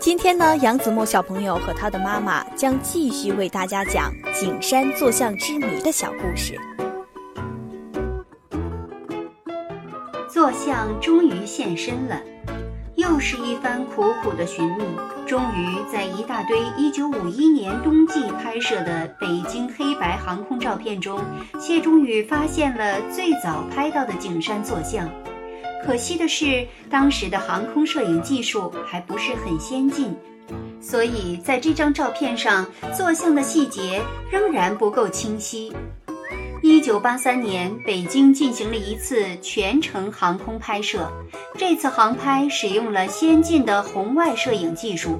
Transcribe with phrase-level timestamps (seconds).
[0.00, 6.58] 今天呢，杨子墨小朋友和他的妈妈将继续为大家讲景山坐像之谜的小故事。
[10.26, 12.18] 坐像终于现身了，
[12.96, 14.84] 又是一番苦苦的寻觅，
[15.26, 21.20] 终于在一大堆1951年冬季拍摄的北京黑白航空照片中，
[21.60, 25.06] 谢钟宇发现了最早拍到的景山坐像。
[25.84, 30.14] 可惜的是，当时的航空摄影技术还不是很先进，
[30.80, 32.66] 所以在这张照片上，
[32.96, 35.72] 坐像的细节仍然不够清晰。
[36.62, 41.10] 一九八三年，北京进行了一次全程航空拍摄，
[41.56, 45.18] 这次航拍使用了先进的红外摄影技术，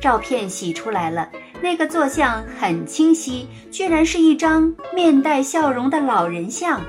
[0.00, 1.28] 照片洗出来了，
[1.60, 6.80] 那个坐像很清晰，居然是一张面带笑容的老人像。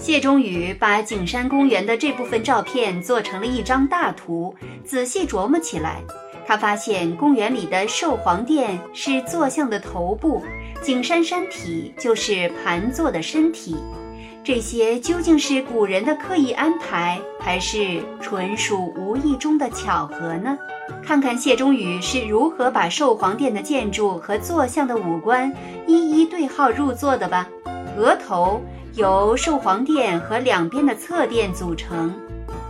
[0.00, 6.00] 谢钟宇把景山公园的这部分照片做成了一张大图，仔细琢磨起来，
[6.46, 10.42] 他发现公园里的寿皇殿是坐像的头部，
[10.82, 13.76] 景山山体就是盘坐的身体，
[14.42, 20.56] 这些究竟是古人的刻意安排，还是纯属无意中的巧合呢？
[21.04, 25.54] 看看谢钟宇是如何把寿皇殿的建筑和坐像的五官
[25.86, 27.46] 一一对号入座的吧。
[27.98, 28.62] 额头。
[29.00, 32.14] 由寿皇殿和两边的侧殿组成，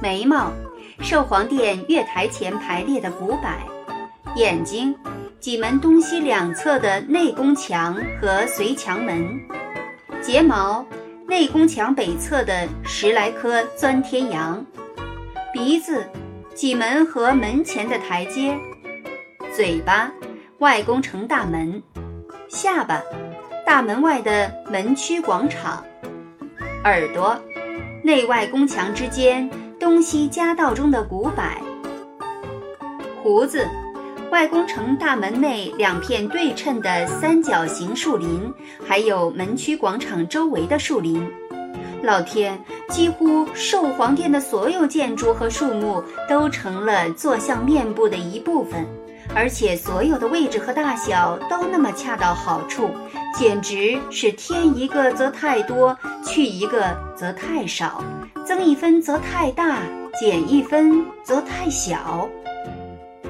[0.01, 0.53] 眉毛，
[1.03, 3.51] 寿皇殿月台前排列的古柏，
[4.37, 4.95] 眼睛，
[5.41, 9.41] 脊门东西两侧的内宫墙和随墙门，
[10.23, 10.87] 睫毛，
[11.27, 14.65] 内宫墙北侧的十来颗钻天杨，
[15.53, 16.07] 鼻子，
[16.55, 18.57] 脊门和门前的台阶，
[19.53, 20.13] 嘴巴，
[20.59, 21.83] 外宫城大门，
[22.49, 23.03] 下巴，
[23.67, 25.85] 大门外的门区广场。
[26.85, 27.39] 耳朵，
[28.03, 31.43] 内外宫墙之间东西夹道中的古柏；
[33.23, 33.69] 胡子，
[34.31, 38.51] 外宫城大门内两片对称的三角形树林，
[38.89, 41.31] 还有门区广场周围的树林。
[42.03, 42.59] 老天，
[42.89, 48.87] 几乎寿皇殿的所有建筑和树木都成了坐像面部的一部分。
[49.35, 52.91] 而且所有的位置和大小都那么恰到好处，
[53.35, 58.05] 简直是添一个则太多，去一个则太少，
[58.45, 59.79] 增一分则太大，
[60.19, 62.29] 减一分则太小。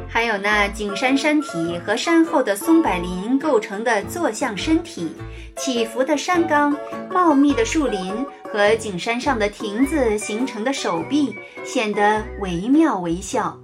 [0.09, 5.15] 还有那景山山体和山后的松柏林构成的坐像身体，
[5.57, 6.77] 起伏的山冈、
[7.09, 13.57] 茂密的树林和景山上的亭子形成的手臂，显得惟妙惟肖。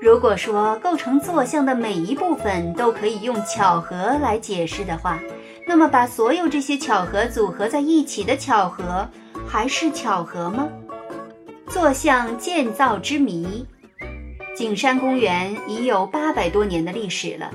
[0.00, 5.18] 如果说构成坐像的每一部分都可以用巧合来解释的话，
[5.66, 9.08] 那么把所有这些巧合组合在一起的巧合，
[9.44, 10.68] 还是巧合吗？
[11.66, 13.66] 坐像建造之谜，
[14.56, 17.50] 景山公园已有八百多年的历史了。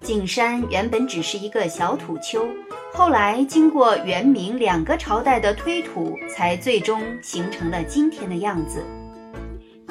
[0.00, 2.48] 景山原本只是一个小土丘，
[2.94, 8.82] 后来经过元明两个朝代的推土，才最终形成了今天的样子。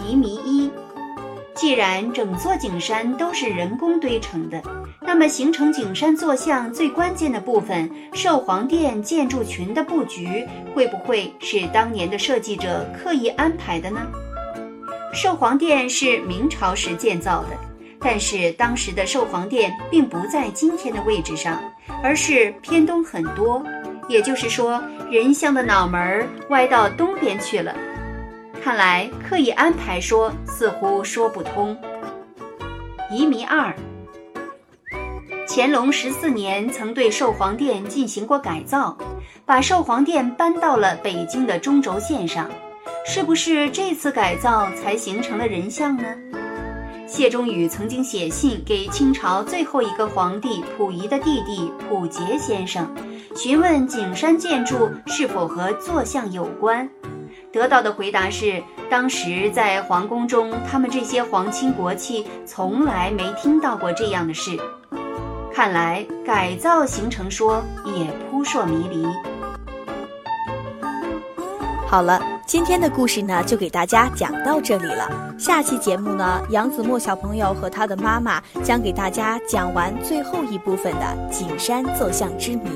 [0.04, 0.72] 疑谜一。
[1.62, 4.60] 既然整座景山都是人工堆成的，
[5.00, 14.02] 那么形成景山坐像最关键的部分——寿皇殿建筑群的布局，会不会是当年的设计者刻意安排的呢？
[15.14, 17.50] 寿皇殿是明朝时建造的，
[18.00, 21.62] 但是当时的寿皇殿并不在今天的位置上，
[22.02, 23.64] 而是偏东很多，
[24.10, 27.76] 也就是说，人像的脑门歪到东边去了。
[28.64, 31.76] 看来刻意安排说似乎说不通。
[33.10, 33.76] 疑谜二：
[35.48, 38.96] 乾隆十四年曾对寿皇殿进行过改造，
[39.48, 42.52] 把寿皇殿搬到了北京的中轴线上，
[43.04, 46.04] 是不是这次改造才形成了人像呢？
[47.08, 52.88] 谢中宇曾经写信给清朝最后一个皇帝溥仪的弟弟溥杰先生，
[53.36, 56.88] 询问景山建筑是否和坐像有关。
[57.52, 64.58] 得到的回答是，当时在皇宫中，他们这些皇亲国戚从来没听到过这样的事。
[65.54, 69.06] 看来改造形成说也扑朔迷离。
[71.86, 75.10] 好了，今天的故事呢，就给大家讲到这里了。
[75.38, 82.70] 下期节目呢，杨子墨小朋友和他的妈妈将给大家讲完最后一部分的景山坐像之谜。